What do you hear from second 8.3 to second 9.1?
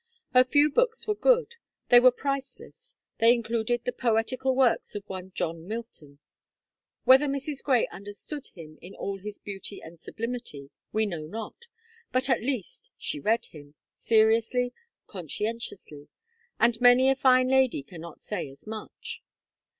him in